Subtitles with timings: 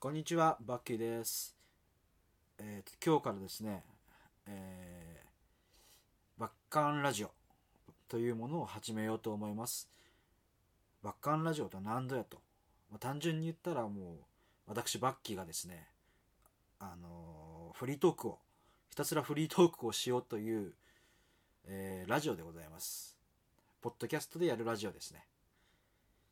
[0.00, 1.56] こんにちは、バッキーです。
[2.60, 3.82] えー今日からですね、
[4.46, 7.32] えー、バッカンラジオ
[8.06, 9.90] というものを始めようと思います。
[11.02, 12.38] バッカンラジオとは何ぞやと。
[12.92, 14.16] まあ、単純に言ったらもう、
[14.68, 15.88] 私バッキーがですね、
[16.78, 18.38] あのーフリートークを、
[18.90, 20.74] ひたすらフリートークをしようという、
[21.66, 23.18] えーラジオでございます。
[23.80, 25.24] ポッドキャストでやるラジオですね。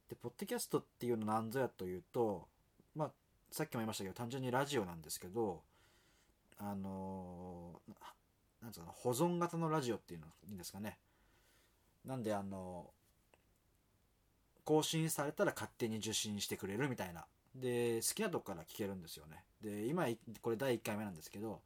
[0.08, 2.46] で、ポッドキャストっていうのは何ぞやというと、
[3.50, 5.62] さっきも言いましたけど、単純にラジオなんですけど、
[6.58, 7.92] あのー
[8.62, 10.98] なんつうの、保存型のラジオっていうのいいんですかね。
[12.04, 12.90] なんで、あの
[14.64, 17.24] 更新されたら勝手に受信してくれるみたいな。
[17.54, 19.44] で、好きなとこから聞けるんですよね。
[19.62, 20.06] で、今、
[20.42, 21.60] これ第1回目なんですけど、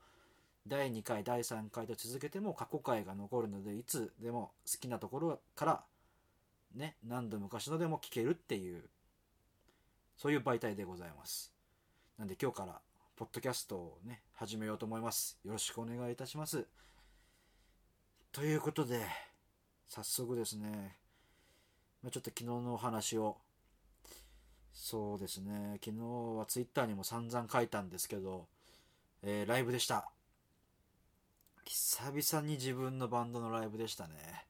[0.66, 5.84] 第2回、第3回と続けても過去回が残るので、いつでも好きなところから、
[6.74, 8.84] ね、何度昔のでも聞けるっていう、
[10.18, 11.52] そういう媒体でございます。
[12.20, 12.78] なんで今日から、
[13.16, 15.38] ポッドキャストをね、始めようと思います。
[15.42, 16.66] よろしくお願いいたします。
[18.30, 19.06] ということで、
[19.88, 20.98] 早速ですね、
[22.02, 23.38] まちょっと昨日のお話を、
[24.74, 26.04] そうですね、昨日
[26.36, 28.48] はツイッターにも散々書いたんですけど、
[29.22, 30.12] えーライブでした。
[31.64, 34.44] 久々に自分のバンドのライブでしたね。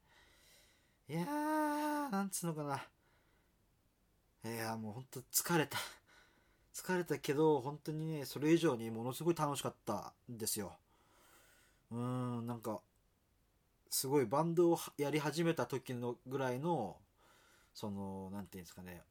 [1.08, 4.50] いやー、なんつうのかな。
[4.50, 5.78] いやーもうほんと疲れた。
[6.80, 10.72] 疲れたけど、本当にね、それ以上にものすごい楽しかったんですよ。
[11.90, 12.80] うーん、なんか、
[13.90, 16.96] すごいバンドをやり始めた時のぐらいの、
[17.74, 19.02] その、なんていうんですかね、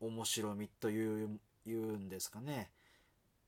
[0.00, 2.70] 面白みという、言うんですかね。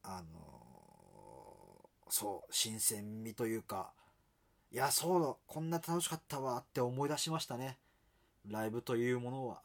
[0.03, 3.93] あの、そう、新鮮味というか、
[4.73, 7.79] いや、そうだ、こんな楽しかったわって思い出しましたね。
[8.49, 9.61] ライブというものは。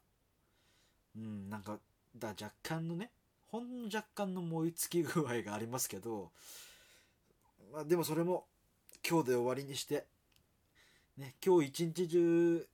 [1.16, 1.80] うん、なんか、
[2.16, 3.10] だ若干のね、
[3.54, 6.32] ほんの若干の燃え尽き具合がありますけど、
[7.72, 8.46] まあでもそれも
[9.08, 10.08] 今日で終わりにして、
[11.20, 12.68] ね、今日一日中、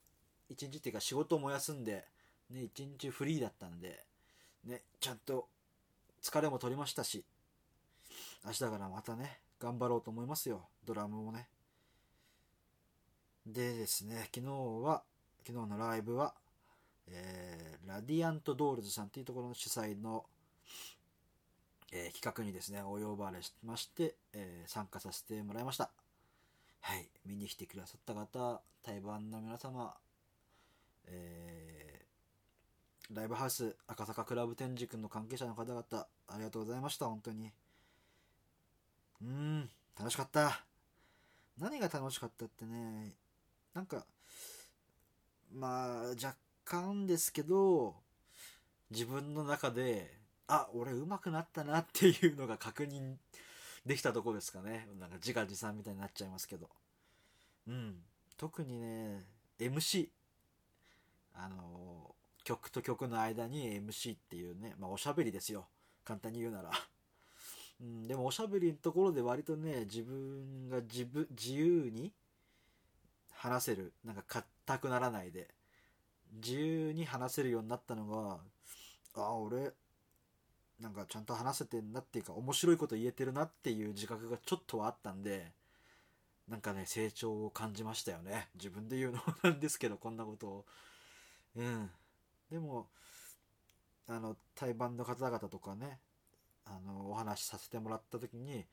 [0.47, 2.05] 一日っていうか仕事も休んで、
[2.49, 3.99] ね、一日フリーだったんで、
[4.63, 5.49] ね、ちゃんと
[6.23, 7.25] 疲れも取りましたし、
[8.45, 11.49] 明日からまたね、頑張ろうと思いますよ、ドラムもね。
[13.45, 14.45] でですね、昨日
[14.81, 15.03] は、
[15.45, 16.33] 昨日のライブは、
[17.09, 20.23] えーラディアントドールズさんっていうところの主催の、
[21.91, 25.91] えー企画にですね、お呼ばれしまして、えー参加させてもらいました。
[26.81, 29.95] はい、見に来てくださった方、台湾の皆様、
[31.07, 31.99] えー
[33.11, 37.51] ライブハウス赤坂クラブ天竺の関係者の方々、ありがとうございました、本当に。
[39.21, 40.63] うーん、楽しかった。
[41.57, 43.15] 何が楽しかったってね、
[43.73, 44.05] なんか、
[45.51, 47.95] まあ、若干ですけど、
[48.91, 50.18] 自分の中で、
[50.49, 53.15] あ、俺上手くなったなっていうのが確認
[53.85, 54.87] できたとこですかね。
[54.99, 56.69] なんか自画自賛みたいになっちゃいますけど。
[57.67, 57.95] うん。
[58.35, 59.23] 特にね、
[59.59, 60.09] MC。
[61.35, 65.67] あの、曲と曲の間に MC っていうね、まあおしゃべりですよ。
[66.03, 66.71] 簡単に言うなら。
[67.81, 72.11] うん、でもおしゃべりのところで割とね、自分が自分、自由に
[73.31, 73.93] 話せる。
[74.03, 75.47] なんか硬くならないで。
[76.43, 78.39] 自由に話せるようになったのが、
[79.15, 79.73] あ、俺、
[80.79, 85.51] なんかちゃんと話せてんなっていうか、面白いこと言えてるなっていう自覚がちょっとはあったんで、
[86.47, 88.47] なんかね、成長を感じましたよね。
[88.55, 90.65] 自分で言うのもなんですけど、こんなことを。
[91.55, 91.89] うん。
[92.49, 92.87] でも、
[94.07, 95.99] あの、対バンの方々とかね、
[96.65, 98.65] あの、お話しさせてもらった時に、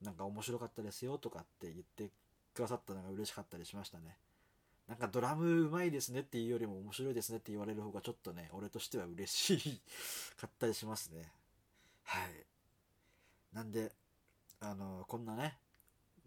[0.00, 2.10] なんか面白かったですよとかって言って
[2.54, 4.16] くださったのが嬉しかったりしましたね。
[4.88, 9.82] なんかドラムうまいですねっていうよりも面白いですねって言われる方がちょっとね、俺としては嬉し
[10.40, 11.30] かったりしますね。
[12.08, 12.46] はい。
[13.52, 13.92] なんで、
[14.60, 15.58] あの、こんなね、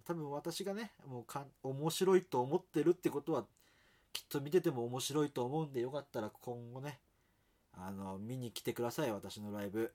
[0.05, 3.45] 多分私がね、もうか面白いと思ってるってことは、
[4.13, 6.99] きっと見てても面白いと思うんで、よかったら今後ね、
[7.73, 9.93] あの、見に来てください、私のライブ。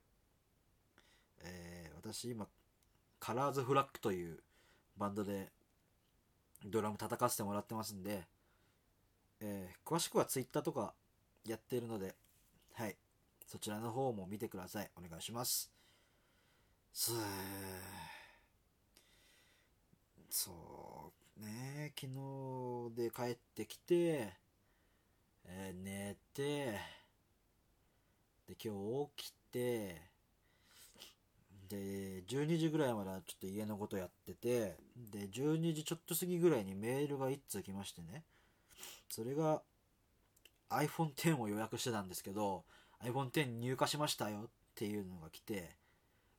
[1.43, 2.47] えー私今、
[3.19, 4.39] カラーズフラッグという
[4.97, 5.51] バンドで
[6.65, 8.27] ドラム叩かせてもらってますんで、
[9.39, 10.93] えー詳しくはツイッターとか
[11.45, 12.15] やってるので、
[12.73, 12.95] はい。
[13.47, 14.91] そちらの方も見てください。
[14.97, 15.76] お願いします。
[20.31, 24.33] そうね、昨日で帰ってきて、
[25.45, 26.79] えー寝て、
[28.47, 30.01] で、今日起きて、
[31.69, 34.75] で、12時ぐらいまではちょっと家のことやってて、
[35.11, 38.23] で、12時ちょっと過ぎぐらいにメールが1通来ましてね、
[39.07, 39.61] それが
[40.71, 42.63] iPhone X を予約してたんですけど、
[43.03, 45.77] iPhone X 入荷しましたよっていうのが来て、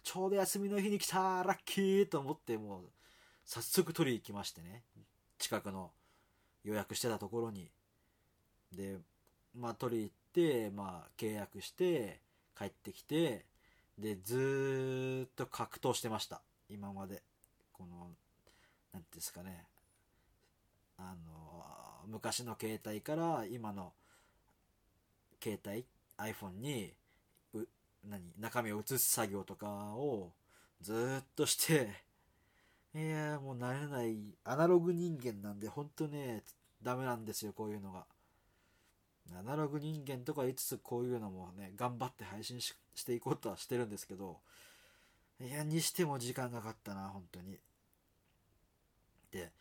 [0.08, 2.81] ちょうど休みの日に来たラッキーと思ってもう
[3.44, 4.82] 早速取り行きましてね。
[5.38, 5.90] 近くの
[6.64, 7.69] 予約してたところに。
[8.75, 8.96] で
[9.55, 12.20] まあ取り行ってまあ契約して
[12.56, 13.44] 帰ってきて
[13.99, 16.40] でずーっと格闘してました。
[16.70, 17.22] 今まで。
[17.75, 18.08] この
[18.94, 19.66] 何ていうんですかね。
[20.96, 21.64] あの
[22.06, 23.93] 昔の携帯から今の
[25.43, 25.84] 携帯
[26.16, 26.94] iPhone に
[28.04, 30.32] 何中身を移す作業とかを
[30.80, 31.88] ずっとして
[32.94, 36.42] いやもう慣れないアナログ人間なんでほんとね
[36.82, 38.06] ダメなんですよこういうのが。
[39.38, 42.74] アナログ人間とか言いつつこういうのもね頑張って配信し
[43.04, 44.38] ていこうとはしてるんですけど
[45.38, 47.58] いやにしても時間がかかったな本当に。
[49.30, 49.52] で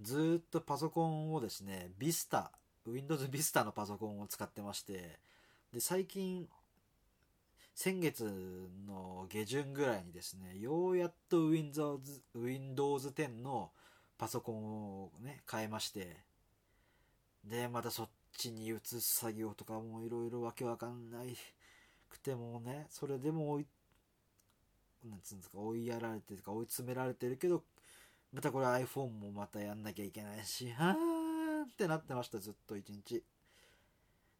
[0.00, 2.50] ずっとパソコンをですね Vista
[2.86, 5.18] Windows Vista のパソコンを使ってまして
[5.72, 6.48] で最近
[7.80, 8.24] 先月
[8.88, 12.00] の下旬ぐらいにですねようやっと Windows,
[12.34, 13.70] Windows 10の
[14.18, 16.16] パソコンをね変えまして
[17.44, 21.36] でまたそっちに移す作業とかもいろいろわけわかんない
[22.10, 23.66] くてもねそれでも追い
[25.08, 27.62] なんつうんですか追いやられてるか追い詰められてるけど
[28.32, 33.22] またこれ iPhone もまたやんなきゃいけないしはーんってなってましたずっと一日。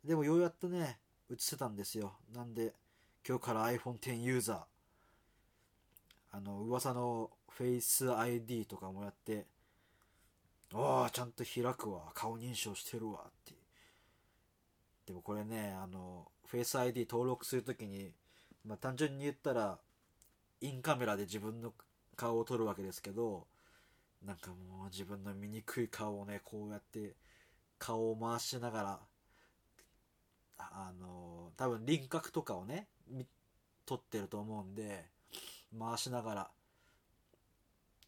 [0.05, 0.99] でもようやっとね
[1.31, 2.15] 映せたんですよ。
[2.35, 2.73] なんで
[3.27, 4.59] 今日から iPhone X ユーザー
[6.31, 9.47] あの噂の Face ID とかもやって
[10.75, 12.13] ああちゃんと開くわ。
[12.15, 13.25] 顔認証してるわ。
[13.27, 13.55] って。
[15.07, 18.11] でもこれねあの Face ID 登録するときに、
[18.67, 19.79] まあ、単純に言ったら
[20.61, 21.73] インカメラで自分の
[22.17, 23.47] 顔を撮るわけですけど
[24.25, 27.15] なんかもう自分の醜い顔をねこうやって
[27.79, 28.99] 顔を回しながら
[30.59, 32.89] あの多分輪郭とかをね
[33.87, 35.07] 撮ってると思うんで
[35.79, 36.51] 回しながら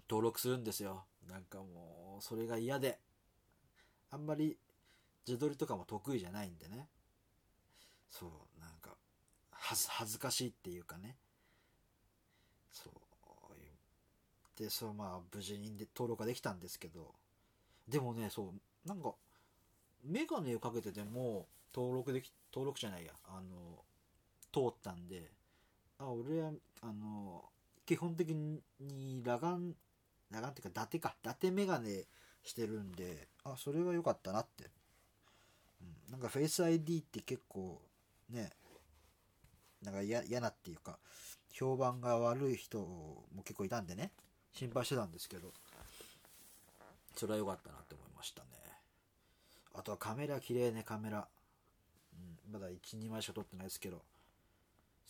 [0.09, 1.05] 登録するんですよ。
[1.29, 2.99] なんかもうそれが嫌で。
[4.11, 4.57] あんまり
[5.27, 6.89] 自撮りとかも得意じゃないんでね。
[8.11, 8.31] そう
[8.61, 8.97] なんか
[9.53, 11.17] 恥ずかしいっていうかね。
[12.73, 12.93] そう
[14.61, 17.15] でそうまあ無事にで登録ができたんですけど。
[17.89, 18.53] でもねそ
[18.85, 19.15] うなんか
[20.05, 23.13] メガネをかけてても登録でき登録じゃないや。
[23.29, 23.85] あの
[24.53, 25.31] 通ったんで
[25.99, 26.53] あ俺は
[26.83, 27.45] あの
[27.87, 28.63] 基本的に
[29.25, 29.75] 裸眼
[30.31, 31.15] 裸眼っていうか伊達か。
[31.23, 32.05] 伊達メガネ
[32.43, 34.71] してるんであそれは良かったなって、
[35.83, 37.83] うん、なんかフェイス ID って結構
[38.31, 38.51] ね
[39.83, 40.99] なんか嫌なっていうか
[41.53, 44.13] 評判が悪い人も結構いたんでね。
[44.53, 45.53] 心配してたんですけど。
[47.17, 48.49] それは良かったなって思いましたね。
[49.75, 51.27] あとはカメラ綺麗ねカメラ、
[52.15, 54.03] うん、まだ12枚しか撮ってないですけど。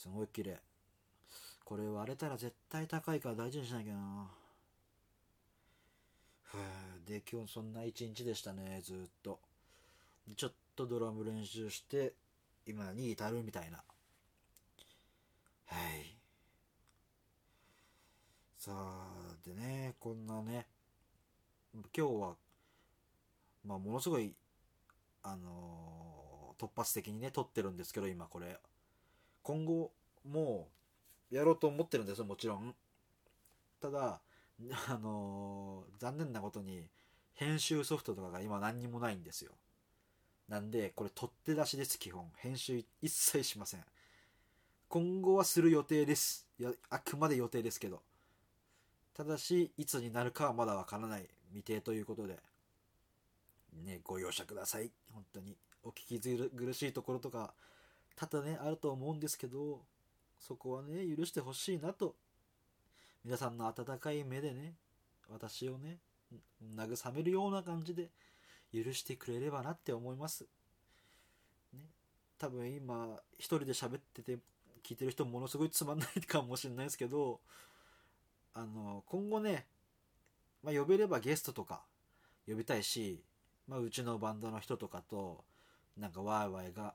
[0.01, 0.59] すごい綺麗。
[1.63, 4.31] これ割れたら絶対高いから大事にしなきゃな。
[7.07, 9.39] で今日そんな一日でしたねずっと。
[10.39, 12.15] ちょっとドラム練習して
[12.67, 13.77] 今に至るみたいな。
[15.67, 16.17] はい。
[18.57, 20.67] さあでねこんなね
[21.75, 22.37] 今日は
[23.67, 24.35] まあものすごい
[25.23, 28.59] あのー、突発的にね撮ってるんですけど今これ。
[29.43, 29.93] 今後
[30.29, 30.69] も
[31.31, 32.75] うやろうと思ってるんですよもちろん。
[33.81, 34.21] ただ
[34.89, 36.87] あのー、残念なことに
[37.35, 39.53] 編集ソフトとかが今何にもないんですよ。
[40.49, 42.27] なんでこれ取って出しです基本。
[42.37, 43.81] 編集一切しません。
[44.89, 46.47] 今後はする予定です。
[46.59, 48.03] やあくまで予定ですけど。
[49.15, 51.29] ただし、いつになるかはまだわからない。
[51.51, 52.39] 未定ということで、
[53.85, 54.91] ね、ご容赦ください。
[55.13, 55.57] 本当に。
[55.83, 57.55] お聞き苦しいところとか、
[58.17, 59.83] 多々ね、あると思うんですけど、
[60.39, 62.17] そこはね、許してほしいなと。
[63.25, 64.75] 皆さんの温かい目でね、
[65.29, 65.99] 私をね、
[66.77, 68.09] 慰めるような感じで
[68.73, 70.47] 許してくれればなって思います。
[71.73, 71.81] ね、
[72.39, 74.39] 多分今、一人で喋ってて、
[74.83, 77.41] 聞いてる人ものすごいつまんないかもしれないですけど、
[78.55, 79.67] あの今後ね、
[80.63, 81.83] まあ、呼べればゲストとか
[82.47, 83.23] 呼びたいし、
[83.69, 85.45] まあ、うちのバンドの人とかと
[85.97, 86.95] なんかワイワイが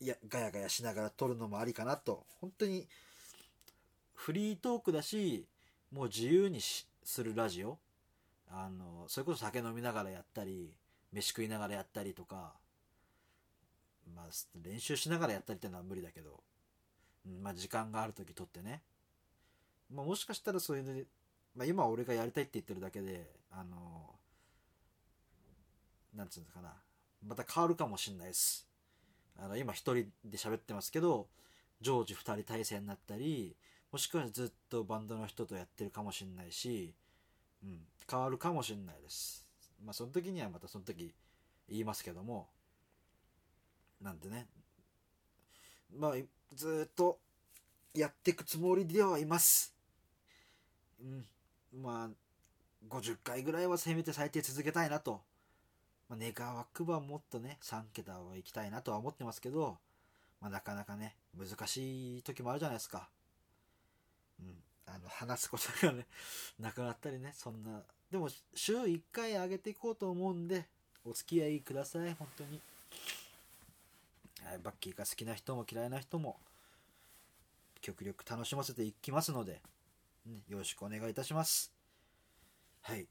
[0.00, 2.26] いやガヤガヤしながら撮るのもありかなと。
[2.40, 2.86] 本当に
[4.14, 5.46] フリートークだし
[5.92, 6.84] もう自由にす
[7.22, 7.78] るラジオ。
[8.48, 10.72] あのそれこそ酒飲みながらやったり
[11.12, 12.54] 飯食いながらやったりとか。
[14.14, 14.26] まあ
[14.62, 16.40] 練習しながらやったりっていうのは無理だけど、
[17.42, 18.82] まあ時間がある時撮ってね。
[19.92, 21.06] まあ、もしかしたらそれで、
[21.56, 24.14] まあ、今俺がやりたいって言ってるだけであの
[26.14, 26.72] なんつうんですかな。
[27.26, 28.66] また変わるかもしんないです。
[29.38, 31.28] あの今一人で喋ってますけど
[31.80, 33.56] 常時二人体制になったり
[33.92, 36.94] もしくはずっとバンドの人とやってるかもしれないし、
[37.62, 39.46] うん、変わるかもしれないです。
[39.84, 41.14] まあその時にはまたその時
[41.68, 42.48] 言いますけども
[44.00, 44.46] なんでね。
[45.96, 46.12] まあ
[46.54, 47.18] ずっと
[47.94, 49.74] やっていくつもりではいます。
[51.00, 51.24] うん
[51.82, 52.26] まあ
[52.88, 55.20] 50回ぐらいはせめて最低続けたいなと、
[56.08, 59.76] まあ、願わくばもっとね3桁は行きたいなとは思ってますけど、
[60.40, 63.08] まあ、なかなかね難しい時もあるじゃないですか。
[64.40, 64.56] うん。
[64.86, 66.06] あの話すことがね
[66.60, 67.82] なくなったりねそんな。
[68.10, 70.64] でも週1回上げていこうと思うんで
[71.04, 72.60] お付き合いください本当に、
[74.44, 76.38] はい、バッキーが好きな人も嫌いな人も
[77.80, 79.60] 極力楽しませていきますので、
[80.24, 81.72] ね、よろしくお願いいたします。
[82.82, 83.08] はい。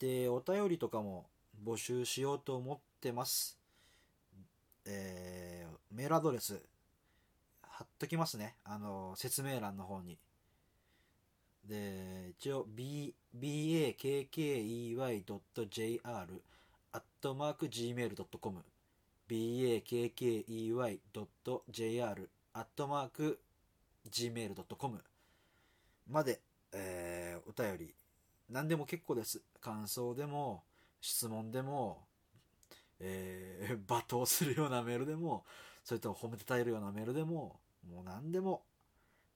[0.00, 1.26] でお便りとかも
[1.64, 3.58] 募集しようと思ってます。
[4.86, 6.58] えー、メールアドレス
[7.62, 8.56] 貼っときますね。
[8.64, 10.18] あの説明欄の方に。
[11.68, 15.28] で、一応、b, bakkey.jr
[16.92, 18.64] アットマーク gmail.com
[19.28, 20.18] bakkey.jr
[22.54, 23.38] アットマーク
[24.10, 25.04] gmail.com
[26.08, 26.40] まで、
[26.72, 27.94] えー、お便り
[28.50, 29.40] 何でも結構です。
[29.60, 30.64] 感想でも
[31.00, 32.04] 質問でも、
[32.98, 35.44] えー、 罵倒するようなメールでも
[35.84, 38.62] それとも褒めてたえるようなメールでももう何でも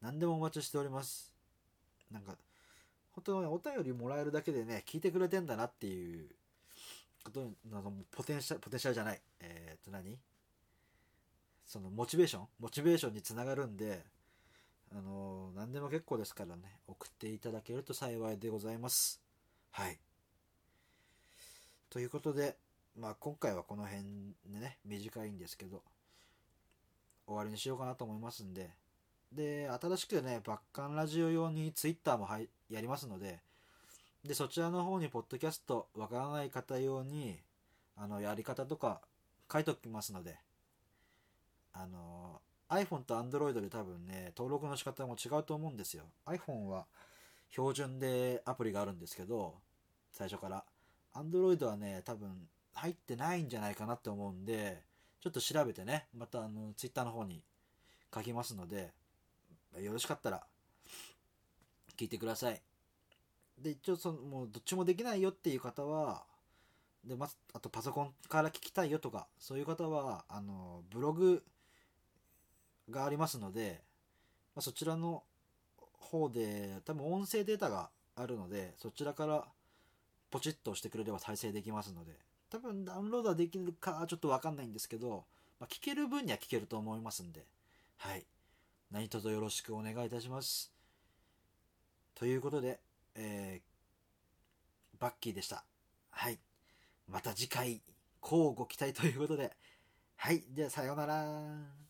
[0.01, 1.33] 何でもお待ちしております。
[2.11, 2.37] なんか、
[3.13, 6.29] 本当にお便りもらえるだけでね、聞いてくれてんだなっていう
[7.25, 7.41] こと
[7.71, 9.23] のポテンシャル、ポテンシャルじゃない。
[9.41, 10.19] えー、っと何？
[11.65, 12.49] そのモチベーション？
[12.59, 14.05] モチベーションにつながるんで、
[14.97, 19.21] あの、何でも結構ですからね、送っていただけると幸いでございます。
[19.73, 19.99] はい。
[21.91, 22.57] ということで、
[22.97, 24.05] まあ今回はこの辺
[24.47, 25.83] でね、短いんですけど、
[27.27, 28.71] 終わりにしようかなと思いますんで、
[29.33, 33.41] で、新しくね、バッカンラジオ用にツイッターもはいやりますので、
[34.25, 37.37] で、そちらの方に、ポッドキャスト、わからない方用に、
[37.97, 39.01] あの、やり方とか
[39.53, 40.39] 書いておきますので、
[41.73, 46.05] あの、iPhone と Android で多分ね、登録の仕方も違うと思うんですよ。
[46.27, 46.87] iPhone は
[47.51, 49.55] 標準でアプリがあるんですけど、
[50.13, 50.65] 最初から。
[51.15, 54.83] Android はね、多分入ってないんじゃないかなって思うんで、
[55.21, 57.43] ちょっと調べてね、またあの、Twitter の方に
[58.13, 58.93] 書きますので、
[59.81, 60.45] よろしかったら
[61.97, 62.61] 聞いてください。
[63.59, 66.25] で、一応その、もうどっちもできないよっていう方は、
[67.05, 71.45] で、まずあとパソコンから聞きたいよとか、そういう方は、あの、ブログ
[72.91, 73.83] がありますので、
[74.55, 75.23] まあ、そちらの
[75.99, 79.45] 方で、多分音声データがあるので、そちらから
[80.31, 82.13] ポチッと押してくれれば再生できますので、
[82.51, 85.25] 多分ダウンロードはできるかちょっとわかんないんですけど、
[85.59, 87.47] まあ、聞ける分には聞けると思いますんで、
[87.97, 88.25] はい。
[88.91, 90.73] 何卒よろしくお願いいたします。
[92.15, 92.81] ということで、
[93.17, 95.65] えー、バッキーでした。
[96.11, 96.39] はい。
[97.09, 97.83] また次回、
[98.23, 99.53] 乞うご期待ということで、
[100.17, 100.45] はい。
[100.53, 101.85] じゃあ、さようなら。